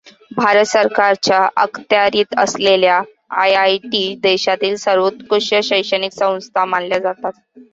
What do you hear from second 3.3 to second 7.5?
I. I. T. देशातील सर्वोत्कृष्ट शैक्षणिक संस्था मानल्या जातात.